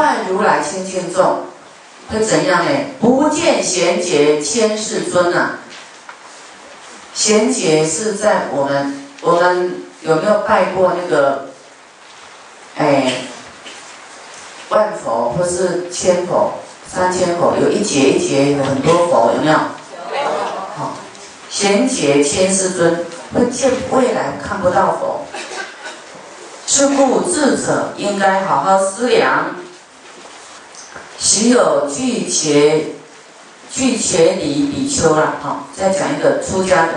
[0.00, 1.40] 坏如来清净众，
[2.08, 2.70] 会怎样呢？
[2.98, 5.58] 不见贤劫千世尊啊！
[7.12, 11.50] 贤劫是在我们，我们有没有拜过那个？
[12.78, 13.12] 哎，
[14.70, 16.54] 万佛或是千佛、
[16.90, 19.52] 三千佛，有一节一节有很多佛，有没有？
[19.52, 20.30] 有。
[20.78, 20.96] 好，
[21.50, 23.04] 贤劫千世尊
[23.34, 25.26] 会见未来看不到佛，
[26.66, 29.56] 是故智者应该好好思量。
[31.20, 32.86] 岂有拒绝
[33.70, 35.34] 拒绝离比丘了？
[35.42, 36.92] 好，再讲一个出家的，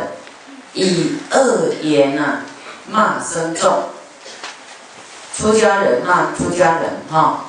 [0.73, 2.45] 以恶言啊
[2.89, 3.83] 骂僧众。
[5.37, 7.45] 出家人骂出家人，哈，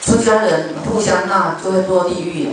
[0.00, 2.48] 出家人互相骂就会堕地狱，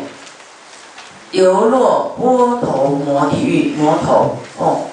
[1.32, 4.88] 犹若波头魔地狱，魔头哦，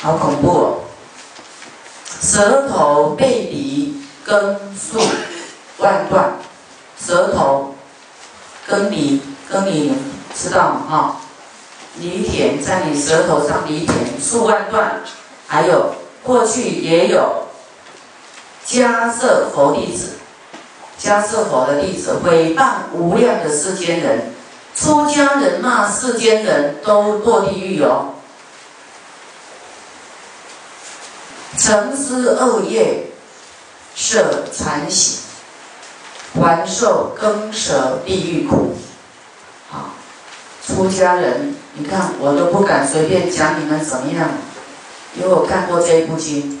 [0.00, 0.78] 好恐怖哦，
[2.20, 5.00] 舌头背离根树
[5.78, 6.32] 万断，
[6.98, 7.74] 舌头
[8.66, 9.94] 跟你跟你，
[10.34, 10.86] 知道吗？
[10.88, 11.16] 哈，
[11.98, 15.00] 犁田在你舌头上犁田，数万断，
[15.46, 15.94] 还有。
[16.22, 17.46] 过去也有
[18.66, 20.14] 迦摄佛弟子，
[21.00, 24.34] 迦摄佛的弟子诽谤无量的世间人，
[24.74, 28.14] 出家人骂世间人都堕地狱哦。
[31.56, 33.06] 曾思恶业，
[33.94, 35.20] 舍残喜，
[36.40, 38.76] 还受更舍地狱苦。
[39.70, 39.90] 好，
[40.66, 44.28] 出家人，你看我都不敢随便讲你们怎么样。
[45.18, 46.60] 因为我看过这一部经，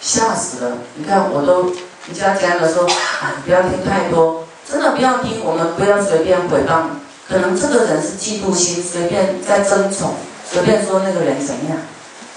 [0.00, 0.78] 吓死了！
[0.94, 1.64] 你看，我都
[2.06, 5.44] 人家讲的说，啊，不要听太多，真的不要听。
[5.44, 6.84] 我们不要随便诽谤，
[7.28, 10.14] 可能这个人是嫉妒心，随便在争宠，
[10.48, 11.78] 随便说那个人怎样，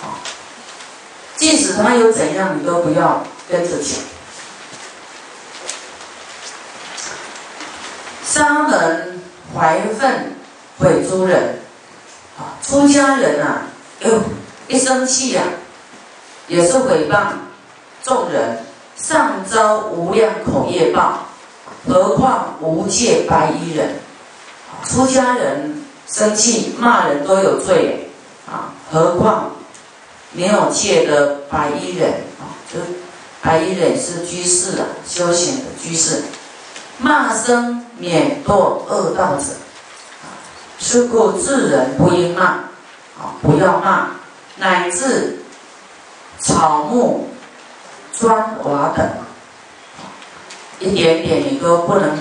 [0.02, 0.18] 啊，
[1.36, 4.00] 即使他有怎样，你都不要跟着讲。
[8.26, 9.22] 沙门
[9.58, 10.36] 怀愤
[10.78, 11.60] 毁诸人，
[12.38, 13.64] 啊，出家人啊，
[14.02, 14.22] 哟。
[14.68, 15.44] 一生气呀，
[16.50, 17.28] 也是诽谤
[18.04, 18.66] 众人，
[18.98, 21.28] 上遭无量口业报，
[21.88, 23.96] 何况无戒白衣人？
[24.84, 28.10] 出家人生气骂人都有罪
[28.46, 29.52] 啊，何况
[30.34, 32.12] 没有戒的白衣人
[32.42, 32.52] 啊？
[32.72, 32.82] 就
[33.42, 36.24] 白衣人是居士啊，修行的居士，
[36.98, 38.54] 骂声免堕
[38.88, 39.44] 恶道者。
[40.80, 42.44] 是故智人不应骂
[43.18, 44.12] 啊，不要骂。
[44.60, 45.44] 乃至
[46.40, 47.30] 草木
[48.12, 49.08] 砖瓦等，
[50.80, 52.18] 一点点你都不能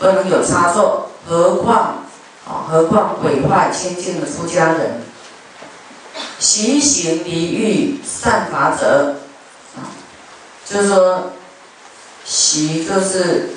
[0.00, 2.04] 不能有差错，何况
[2.44, 2.66] 啊？
[2.68, 5.02] 何况毁坏清净的出家人，
[6.40, 9.20] 习行离欲善法者
[9.76, 9.86] 啊，
[10.64, 11.30] 就是说
[12.24, 13.50] 习就是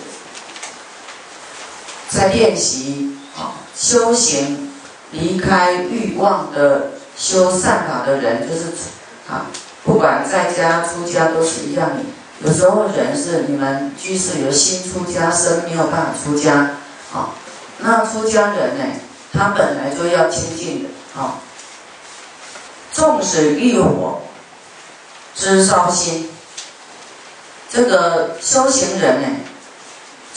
[2.14, 4.70] 在练习啊修行。
[5.16, 8.64] 离开欲望的修善法的人，就是
[9.30, 9.46] 啊，
[9.84, 11.98] 不管在家出家都是一样的。
[12.44, 16.72] 有时候人是你们居士有新出家生没有办法出家，
[17.14, 17.30] 啊，
[17.78, 18.84] 那出家人呢，
[19.32, 20.90] 他本来就要清净的，
[21.22, 21.36] 啊，
[22.92, 24.24] 纵使欲火
[25.36, 26.28] 知烧心，
[27.70, 29.28] 这个修行人呢，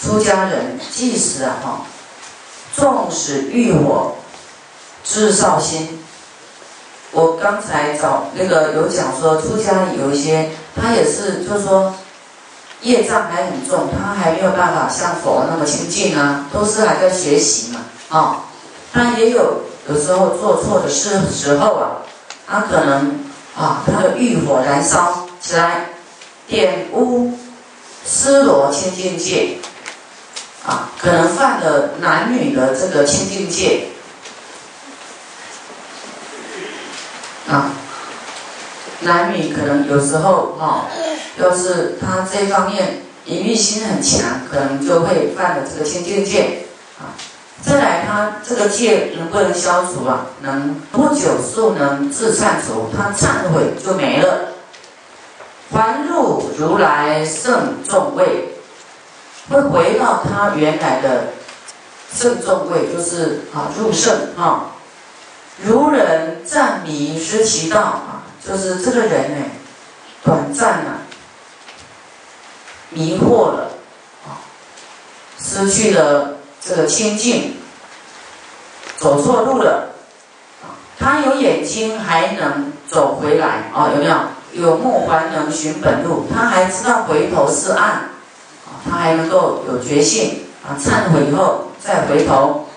[0.03, 1.81] 出家人即使啊，哈，
[2.75, 4.13] 纵使欲火。
[5.09, 6.01] 至少心，
[7.13, 11.95] 我刚才找那个有讲说，出家里有一些，他也是，就是说，
[12.83, 18.47] 业障还很重，他还没有办法像佛那么清净啊，都是还在学习嘛，啊，
[18.93, 22.03] 他也有有时候做错的事时候啊，
[22.45, 23.21] 他可能
[23.57, 25.91] 啊，他的欲火燃烧起来，
[26.49, 27.33] 点污
[28.05, 29.59] 失罗清净戒，
[30.67, 33.89] 啊，可能犯了男女的这个清净戒。
[37.49, 37.71] 啊，
[39.01, 40.87] 男女可能有时候哈，
[41.39, 46.67] 要是他这方面淫欲心很强，可能就会犯了这个清净戒
[46.99, 47.15] 啊。
[47.63, 50.27] 再来，他这个戒能不能消除啊？
[50.43, 54.49] 能不久速能自忏除，他忏悔就没了。
[55.73, 58.56] 还入如来圣众位，
[59.49, 61.29] 会回到他原来的
[62.19, 64.73] 正中位，就是啊入圣啊。
[65.63, 69.45] 如人暂迷失其道啊，就是这个人呢，
[70.23, 71.01] 短暂啊，
[72.91, 73.71] 迷惑了
[74.27, 74.37] 啊，
[75.39, 77.57] 失去了这个清净，
[78.97, 79.95] 走错路了
[80.63, 80.77] 啊。
[80.99, 83.91] 他有眼睛还能走回来啊？
[83.95, 84.17] 有没有？
[84.53, 88.09] 有目还能寻本路，他还知道回头是岸，
[88.89, 92.69] 他还能够有觉性啊，忏悔以后再回头。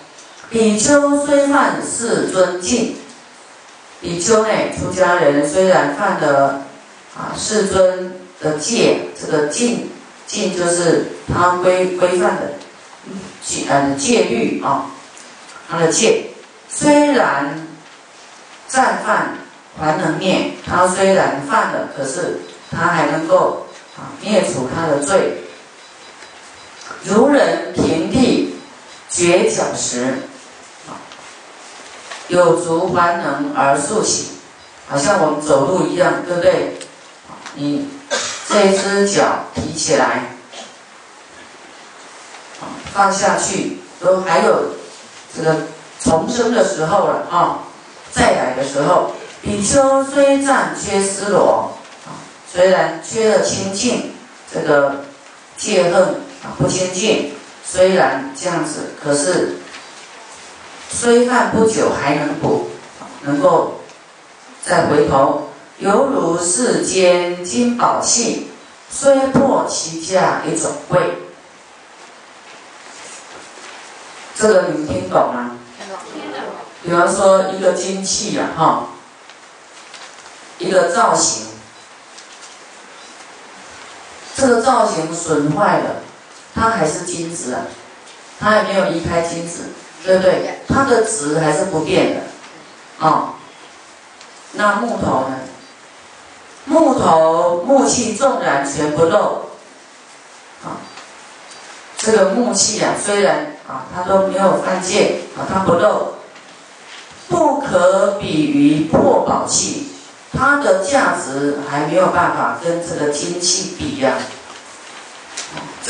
[0.50, 2.96] 比丘虽犯世尊禁，
[4.00, 6.62] 比丘呢，出家人虽然犯了
[7.16, 9.90] 啊世尊的戒，这个禁
[10.26, 12.52] 禁就是他规规范的
[13.42, 14.86] 戒呃戒律啊，
[15.68, 16.30] 他的戒
[16.68, 17.66] 虽然
[18.66, 19.34] 再犯。
[19.78, 22.40] 还能灭，他虽然犯了，可是
[22.70, 23.66] 他还能够
[23.96, 25.44] 啊灭除他的罪。
[27.04, 28.56] 如人平地
[29.08, 30.14] 绝脚石，
[32.28, 34.26] 有足还能而速行，
[34.88, 36.78] 好像我们走路一样，对不对？
[37.54, 37.88] 你
[38.48, 40.36] 这只脚提起来，
[42.92, 44.74] 放下去，都还有
[45.36, 45.56] 这个
[46.00, 47.60] 重生的时候了啊，
[48.12, 49.12] 再来的时候。
[49.42, 51.72] 比丘虽暂缺失罗，
[52.52, 54.12] 虽然缺了清净，
[54.52, 55.04] 这个
[55.56, 57.32] 戒恨啊不清净，
[57.64, 59.58] 虽然这样子，可是
[60.90, 62.70] 虽犯不久还能补，
[63.22, 63.80] 能够
[64.64, 68.50] 再回头，犹如世间金宝器，
[68.90, 71.18] 虽破其价也总贵。
[74.34, 75.58] 这个你们听懂吗？
[75.78, 75.98] 听懂。
[76.82, 78.86] 比方说一个金器呀，哈。
[80.58, 81.46] 一个造型，
[84.36, 86.02] 这个造型损坏了，
[86.54, 87.62] 它还是金子啊，
[88.38, 89.64] 它还没有离开金子，
[90.04, 90.60] 对不对？
[90.68, 93.34] 它的值还是不变的，啊。
[94.52, 95.36] 那木头呢？
[96.64, 99.46] 木头木器纵然全不漏，
[100.64, 100.76] 啊，
[101.96, 106.14] 这个木器啊，虽然啊，它都没有犯戒啊，它不漏，
[107.28, 109.86] 不可比于破宝器。
[110.32, 114.14] 它的价值还没有办法跟这个金器比呀。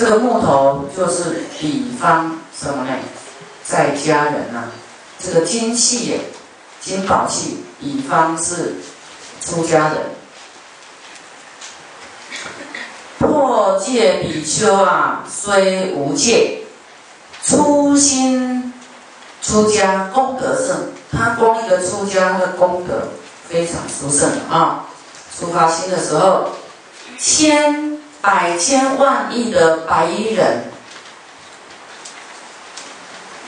[0.00, 2.90] 这个木头就是比方什么呢？
[3.62, 4.64] 在家人呐，
[5.18, 6.18] 这个金器、
[6.80, 8.76] 金宝器，比方是
[9.42, 9.96] 出家人。
[13.18, 16.62] 破戒比丘啊，虽无戒，
[17.44, 18.72] 初心
[19.42, 20.94] 出家功德胜。
[21.12, 23.06] 他光一个出家他的功德。
[23.50, 24.86] 非常殊胜啊！
[25.36, 26.50] 出发心的时候，
[27.18, 27.89] 先
[28.22, 30.64] 百千万亿的白衣人，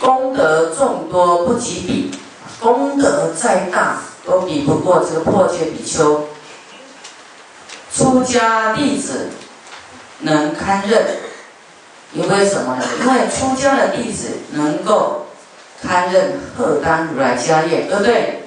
[0.01, 2.11] 功德众多不及比，
[2.61, 6.27] 功德再大都比不过这个破戒比丘。
[7.95, 9.29] 出家弟子
[10.21, 11.19] 能堪任，
[12.13, 12.85] 因为什么呢？
[13.01, 15.27] 因为出家的弟子能够
[15.83, 18.45] 堪任荷担如来家业，对不对？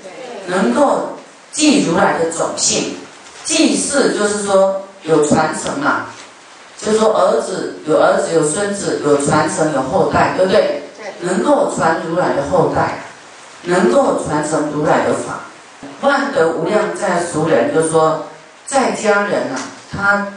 [0.48, 1.12] 能够。
[1.52, 2.98] 记如来的种姓，
[3.46, 6.08] 祭祀就是说有传承嘛，
[6.86, 10.84] 就说儿子有儿子有孙子有传承有后代，对不对？
[11.22, 13.00] 能够传如来的后代，
[13.64, 15.40] 能够传承如来的法，
[16.02, 18.28] 万德无量在俗人，就是说
[18.68, 19.60] 在家人啊，
[19.92, 20.28] 他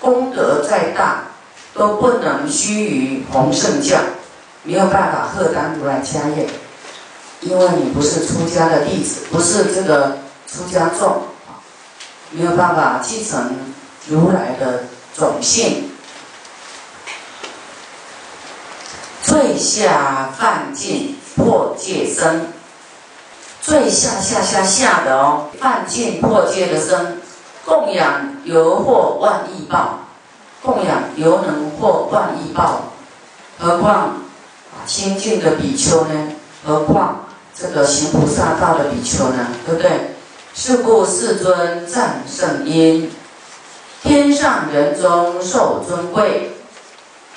[0.00, 1.22] 功德再大，
[1.74, 3.96] 都不能须于弘圣教，
[4.64, 6.48] 没有办法贺当如来家业，
[7.40, 10.18] 因为你不是出家的弟子，不是这个。
[10.44, 11.08] 出家众
[11.48, 11.56] 啊，
[12.30, 13.56] 没有办法继承
[14.06, 14.84] 如来的
[15.16, 15.90] 种性，
[19.22, 22.48] 最下犯尽破戒生，
[23.60, 27.18] 最下下下下的哦，犯尽破戒的生，
[27.64, 30.00] 供养犹获万亿报，
[30.62, 32.92] 供养犹能获万亿报，
[33.58, 34.22] 何况
[34.86, 36.32] 清净的比丘呢？
[36.64, 39.48] 何况这个行菩萨道的比丘呢？
[39.66, 40.16] 对不对？
[40.54, 43.10] 是故世尊赞圣音，
[44.02, 46.50] 天上人中受尊贵。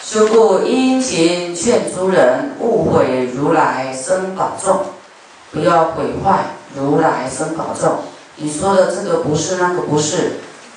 [0.03, 4.85] 是故殷勤劝诸人勿毁如来生宝众，
[5.51, 6.45] 不要毁坏
[6.75, 7.99] 如来生宝众。
[8.35, 10.33] 你说的这个不是那个不是，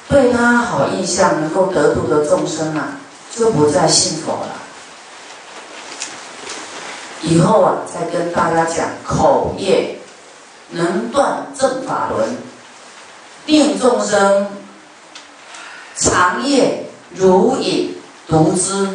[0.08, 2.98] 对他好印象能够得度的众生啊，
[3.34, 4.48] 就不再信佛了。
[7.22, 9.94] 以后啊，再跟大家讲口业。
[10.70, 12.36] 能断正法轮，
[13.46, 14.46] 令众生
[15.98, 17.96] 长夜如饮
[18.28, 18.88] 毒汁。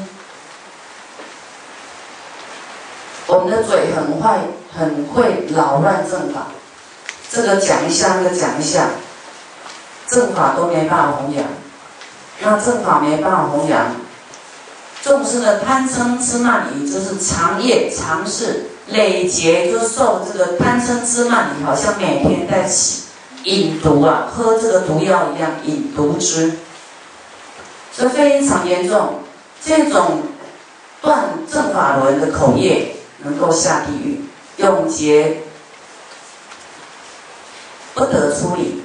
[3.28, 4.40] 我们的嘴很坏，
[4.74, 6.48] 很会扰乱正法。
[7.30, 8.90] 这个讲一下，那个讲一下，
[10.08, 11.46] 正法都没办法弘扬。
[12.40, 13.96] 那正法没办法弘扬，
[15.02, 18.70] 众生的贪嗔痴慢疑就是长夜长事。
[18.88, 22.70] 累劫就受这个贪嗔痴慢，疑好像每天在
[23.46, 26.52] 饮毒啊，喝这个毒药一样饮毒汁，
[27.98, 29.20] 这非常严重。
[29.64, 30.24] 这种
[31.02, 34.22] 断正法轮的口业，能够下地狱，
[34.58, 35.38] 永劫
[37.94, 38.84] 不得出离。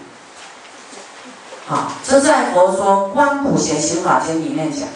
[1.66, 4.88] 好，这在佛说《观普贤行法经》里面讲，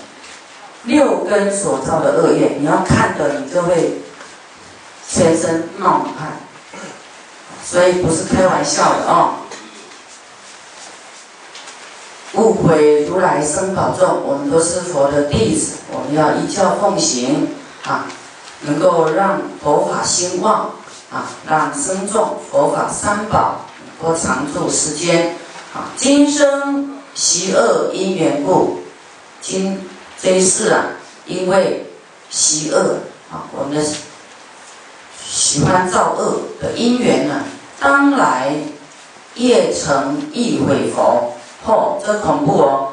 [0.85, 4.03] 六根所造的恶业，你要看的，你就会
[5.09, 6.41] 全身冒汗，
[7.65, 9.35] 所以不是开玩笑的哦。
[12.35, 17.49] 误会如来生保重，我们都是佛的弟子，我们要依教奉行
[17.85, 18.07] 啊，
[18.63, 20.71] 能够让佛法兴旺
[21.13, 25.37] 啊，让僧众佛法三宝能够常住世间。
[25.75, 28.81] 啊，今生习恶因缘故，
[29.43, 29.87] 今
[30.21, 30.85] 这一世啊，
[31.27, 31.87] 因为
[32.31, 33.85] 习恶啊，我们的
[35.23, 37.45] 喜欢造恶的因缘呢，
[37.79, 38.55] 当来
[39.35, 41.32] 业成亦毁佛。
[41.65, 42.93] 哦，这恐怖哦！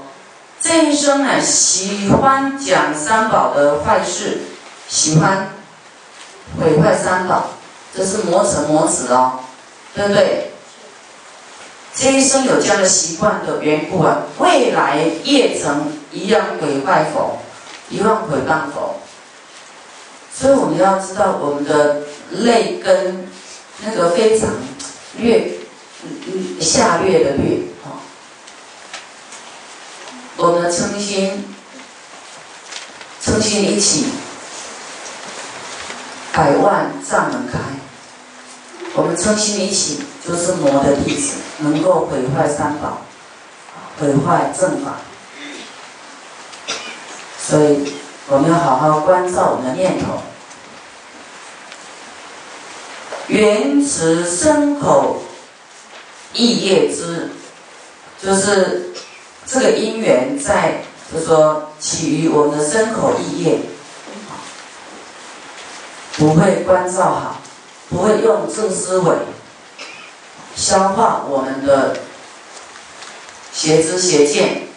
[0.61, 4.41] 这一生呢，喜欢讲三宝的坏事，
[4.87, 5.49] 喜欢
[6.59, 7.51] 毁坏三宝，
[7.95, 9.39] 这是魔成魔子哦，
[9.95, 10.51] 对不对？
[11.95, 17.39] 这一生有这样的习惯的缘故啊，未来业成一样毁坏佛，
[17.89, 18.95] 一样毁谤佛。
[20.33, 23.27] 所以我们要知道我们的泪根
[23.83, 24.49] 那个非常
[25.17, 25.51] 略
[26.61, 27.57] 下略的略，
[30.41, 31.43] 我们称心
[33.21, 34.05] 称心一起，
[36.31, 37.59] 百万丈门开。
[38.93, 43.01] 我们称心一起，就是魔的弟子，能够毁坏三宝，
[43.99, 44.95] 毁坏正法。
[47.45, 47.93] 所以
[48.27, 50.21] 我们要好好关照我们的念头。
[53.27, 55.21] 原持身口
[56.31, 57.31] 意业之，
[58.23, 58.93] 就是
[59.51, 63.59] 这个因缘在，就说起于我们的身口意业，
[66.17, 67.35] 不会关照好。
[67.89, 69.15] 不会用正思维
[70.55, 71.97] 消化我们的
[73.51, 74.67] 邪知邪见，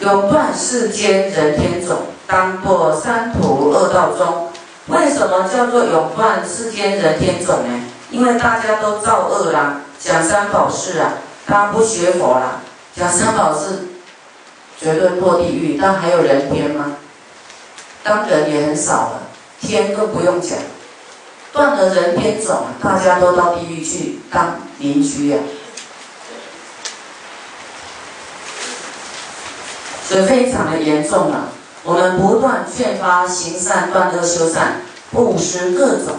[0.00, 4.52] 永断世间人天种，当堕三途恶道中。
[4.88, 7.84] 为什么叫做永断世间人天种呢？
[8.10, 11.14] 因为大家都造恶啦，讲三宝事啊，
[11.48, 12.60] 大家不学佛啦，
[12.94, 13.88] 讲三宝是
[14.78, 15.78] 绝对堕地狱。
[15.80, 16.98] 但还有人天吗？
[18.04, 19.22] 当人也很少了。
[19.60, 20.58] 天更不用讲，
[21.52, 25.38] 断了人天种，大家都到地狱去当邻居呀，
[30.06, 31.48] 所以非常的严重啊！
[31.82, 36.18] 我们不断劝发行善、断恶修善、布施各种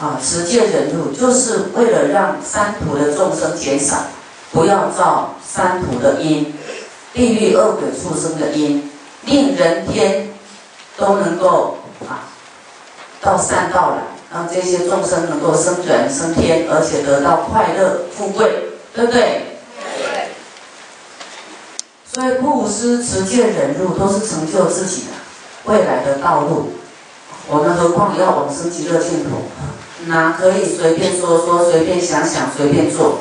[0.00, 4.04] 啊，持戒忍辱，就是为了让三途的众生减少，
[4.52, 6.54] 不要造三途的因，
[7.12, 8.90] 地狱恶鬼畜生的因，
[9.22, 10.28] 令人天
[10.96, 12.30] 都能够啊。
[13.20, 18.46] 到善道来，让这些众生能够生人升天，而且得到快乐富贵，
[18.94, 19.42] 对不对？
[19.98, 20.28] 对。
[22.12, 25.08] 所以布施、持戒、忍辱，都是成就自己的
[25.64, 26.72] 未来的道路。
[27.48, 29.30] 我们何况要往生极乐净土，
[30.06, 33.18] 哪可以随便说说、随便想想、随便做？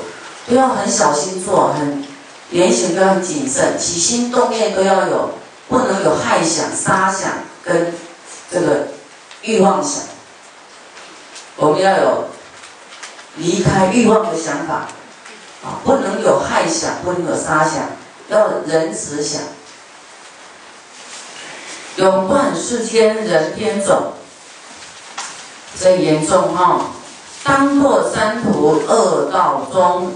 [0.47, 2.03] 都要很小心做，很
[2.51, 5.31] 言行都要很谨慎，起心动念都要有，
[5.67, 7.31] 不能有害想、杀想
[7.63, 7.93] 跟
[8.51, 8.87] 这个。
[9.47, 10.01] 欲望想，
[11.57, 12.29] 我们要有
[13.35, 14.87] 离开欲望的想法，
[15.63, 17.91] 啊，不能有害想，不能有杀想，
[18.27, 19.43] 要仁慈想，
[21.97, 24.13] 永断世间人天种，
[25.79, 26.87] 这严重哈，
[27.43, 30.11] 当堕三途恶道中，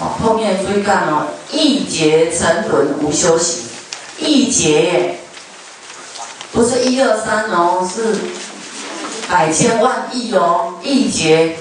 [0.00, 3.64] 哦，后面注意看哦，一劫沉沦无休息，
[4.18, 5.16] 一劫。
[6.50, 8.16] 不是一二三哦，是
[9.28, 11.56] 百千万亿哦，亿劫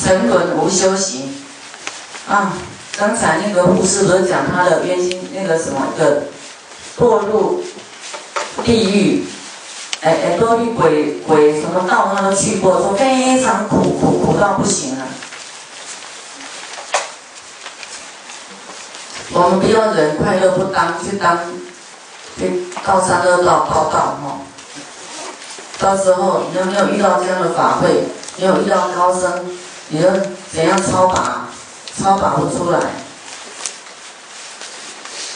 [0.00, 1.24] 沉沦无休息
[2.28, 2.52] 啊！
[2.96, 6.22] 刚才那个护士不是讲他的冤心那个什么的
[6.96, 7.62] 堕入
[8.64, 9.24] 地狱，
[10.00, 15.06] 哎哎，堕地鬼鬼什么道他都去过，说非常苦苦苦到不行了。
[19.32, 21.38] 我们不要人快乐不当，去当。
[22.84, 24.38] 高三恶道报道哈，
[25.80, 28.04] 到时候你有没有遇到这样的法会？
[28.36, 29.44] 你有遇到高僧，
[29.88, 30.08] 你要
[30.52, 31.48] 怎样超拔？
[32.00, 32.78] 超拔不出来，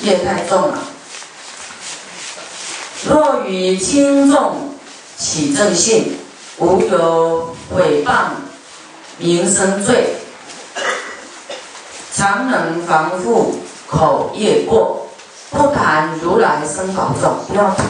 [0.00, 0.78] 业太重了。
[3.04, 4.76] 若与轻重
[5.18, 6.20] 起正信，
[6.58, 8.26] 无有诽谤
[9.18, 10.14] 名声罪，
[12.14, 13.58] 常能防护
[13.92, 15.06] 口业过，
[15.50, 17.86] 不谈如来生宝藏，不要谈，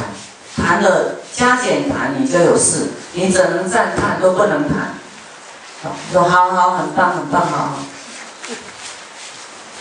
[0.56, 4.94] 谈了加减谈你就有事，你只能赞叹都不能谈。
[6.12, 7.72] 说好好，很棒很棒，好好。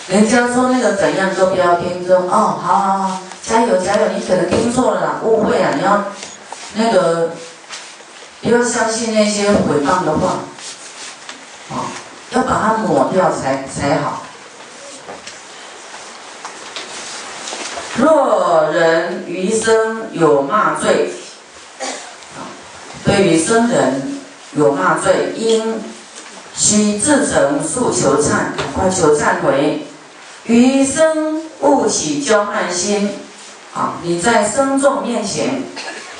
[0.07, 6.03] 人家说那个怎样都不要听，说哦，好好好，加油加油，你可能听错了啦，误会啊，你要
[6.75, 7.31] 那个
[8.41, 10.37] 不要相信那些诽谤的话，
[11.71, 11.89] 啊，
[12.31, 14.21] 要把它抹掉才才好。
[17.97, 21.11] 若人余生有骂罪，
[23.03, 24.19] 对于生人
[24.55, 25.81] 有骂罪，应
[26.55, 29.85] 须自诚诉求忏，赶快求忏悔。
[30.45, 33.09] 余生勿起骄慢心，
[33.73, 35.61] 啊，你在僧众面前，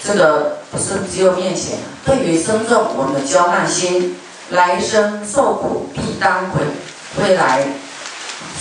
[0.03, 4.15] 这个不是只有面前，对于僧众，我们的骄慢心，
[4.49, 6.61] 来生受苦必当悔，
[7.21, 7.65] 未来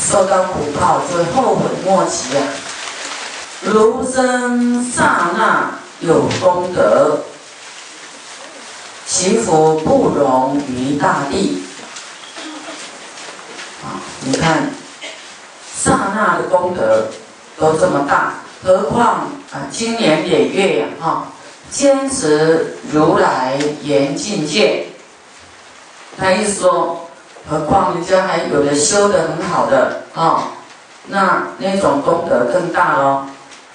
[0.01, 2.43] 受到苦报就会后悔莫及啊。
[3.63, 7.19] 如生刹那有功德，
[9.07, 11.63] 其福不容于大地。
[13.85, 14.71] 啊，你看，
[15.77, 17.09] 刹那的功德
[17.59, 21.27] 都这么大，何况啊，今年累月呀，哈，
[21.71, 24.87] 坚持如来严境界。
[26.17, 27.11] 他意思说，
[27.47, 30.45] 何况人家还有的修的很好的啊，
[31.09, 33.27] 那那种功德更大喽。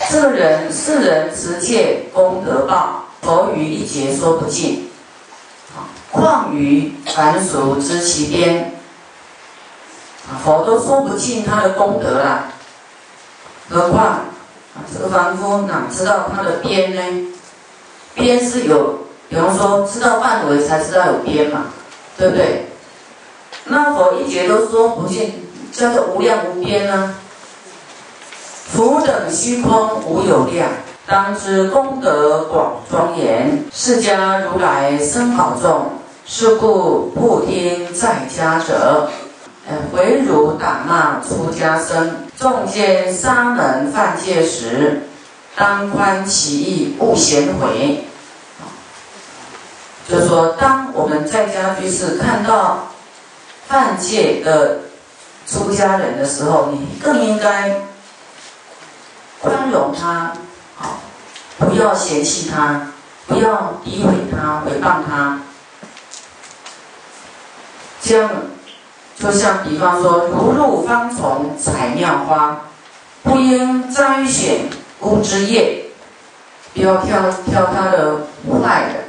[0.10, 4.90] 这人世人持戒功德报，佛于一劫说不尽。
[6.12, 8.72] 况于凡俗知其边。
[10.44, 12.46] 佛都说不尽他的功德啦，
[13.70, 14.22] 何况
[14.92, 17.28] 这个凡夫哪知道他的边呢？
[18.16, 21.66] 边是有，比方说知道范围才知道有边嘛，
[22.18, 22.66] 对不对？
[23.66, 27.16] 那佛一劫都说不尽，叫做无量无边呢？
[28.76, 30.70] 福等虚空无有量，
[31.08, 33.64] 当知功德广庄严。
[33.72, 35.94] 释迦如来生宝众，
[36.26, 39.10] 是故不听在家者。
[39.66, 45.04] 呃，唯汝打骂出家僧，众见沙门犯戒时，
[45.56, 48.04] 当宽其意，勿嫌悔。
[50.10, 52.90] 就说，当我们在家居士看到
[53.70, 54.80] 犯戒的
[55.48, 57.74] 出家人的时候，你更应该。
[59.46, 60.34] 宽容他，
[60.76, 60.98] 好，
[61.60, 62.88] 不要嫌弃他，
[63.28, 65.40] 不要诋毁他、诽谤他。
[68.02, 68.30] 这样，
[69.20, 72.62] 就像比方说，如入芳丛采妙花，
[73.22, 74.68] 不应摘选
[75.00, 75.86] 枯枝叶，
[76.74, 78.16] 不要挑挑他的
[78.64, 79.06] 坏的。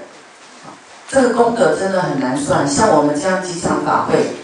[1.08, 4.36] 这个功德真的很难算，像我们这样几场法会，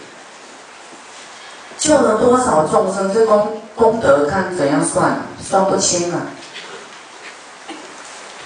[1.76, 5.18] 救了多少众生，这功功德看怎样算。
[5.42, 6.18] 算不清了，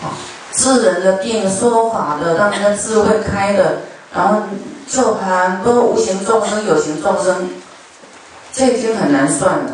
[0.03, 0.17] 啊，
[0.53, 3.83] 治人的病、说法的、让人的智慧开的，
[4.15, 4.43] 然后
[4.89, 7.51] 就很多无形众生、有形众生，
[8.53, 9.73] 这已经很难算了。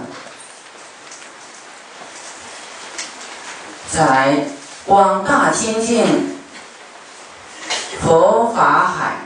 [3.91, 4.47] 在
[4.87, 6.37] 广大清净
[8.01, 9.17] 佛法海，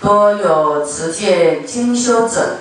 [0.00, 2.58] 多有持戒精修者，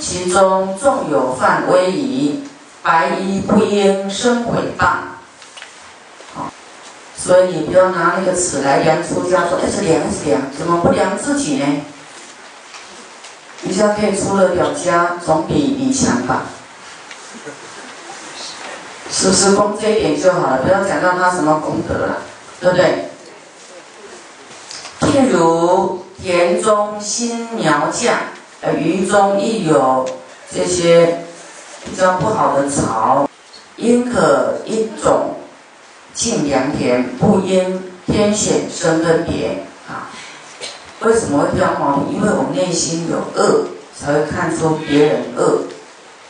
[0.00, 2.44] 其中纵有犯威仪。
[2.82, 4.86] 白衣不应生毁谤，
[6.34, 6.50] 好，
[7.16, 11.66] 所以你不要拿那个尺来量出家，说哎是量是量，怎么不量自己呢？
[13.62, 16.44] 你现在可以出了表家，总比你强吧？
[19.10, 22.22] 时时功这一点就好了，不要讲到他什么功德了，
[22.60, 23.10] 对不对？
[25.00, 28.14] 譬如田中新苗将，
[28.62, 30.08] 呃，鱼中亦有
[30.54, 31.24] 这些。
[31.88, 33.28] 比较不好的草，
[33.76, 35.36] 应可一种
[36.12, 40.10] 尽良田，不应天选生分别啊。
[41.00, 42.16] 为什么会挑毛病？
[42.16, 45.62] 因为我们内心有恶，才会看出别人恶。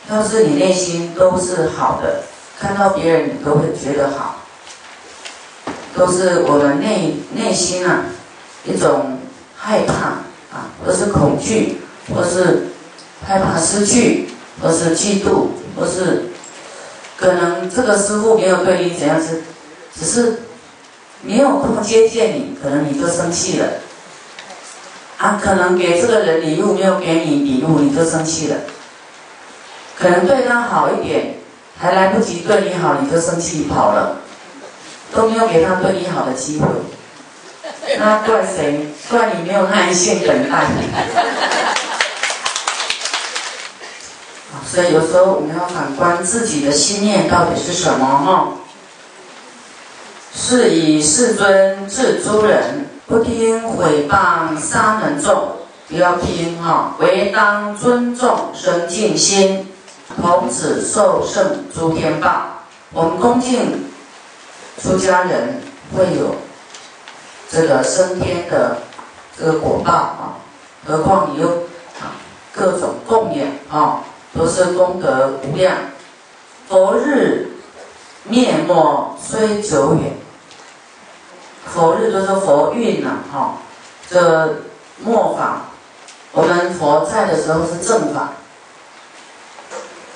[0.09, 2.23] 要是你内心都是好的，
[2.59, 4.37] 看到别人你都会觉得好。
[5.95, 8.05] 都是我们内内心啊
[8.63, 9.19] 一种
[9.57, 9.93] 害怕
[10.55, 11.81] 啊，或是恐惧，
[12.13, 12.69] 或是
[13.27, 14.29] 害怕失去。
[14.61, 16.25] 或是嫉妒，或是
[17.17, 19.41] 可能这个师傅没有对你怎样子，
[19.97, 20.39] 只是
[21.21, 23.67] 没有空接见你，可能你就生气了。
[25.17, 28.55] 啊，可能给这个人礼物没有给你礼物，你就生气了。
[29.97, 31.35] 可能对他好一点，
[31.77, 34.17] 还来不及对你好，你就生气跑了，
[35.13, 36.67] 都没有给他对你好的机会。
[37.97, 38.87] 那怪谁？
[39.09, 40.67] 怪你没有耐心等待。
[44.71, 48.47] 所以有时候我们要反观自己的心念到底是什么哈。
[50.33, 59.67] 是以世尊治诸人不听毁谤沙门众，不要听哈，唯当尊重生敬心，
[60.21, 62.63] 童子受胜诸天报。
[62.93, 63.85] 我们恭敬
[64.81, 65.61] 出家人
[65.95, 66.35] 会有
[67.49, 68.77] 这个升天的
[69.37, 70.37] 这个果报啊，
[70.85, 71.63] 何况你又
[72.53, 74.01] 各种供养啊，
[74.37, 75.75] 都是功德无量。
[76.67, 77.51] 佛日
[78.23, 80.13] 灭没虽久远。
[81.65, 83.57] 佛日就是佛运呐，哈，
[84.09, 84.55] 这
[85.03, 85.67] 末法，
[86.31, 88.29] 我们佛在的时候是正法，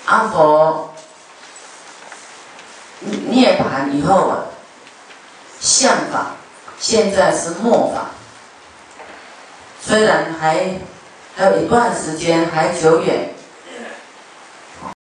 [0.06, 0.94] 阿佛
[3.00, 4.46] 涅槃以后啊，
[5.60, 6.32] 相法，
[6.80, 8.08] 现在是末法，
[9.80, 10.80] 虽然还
[11.36, 13.33] 还有一段时间还久远，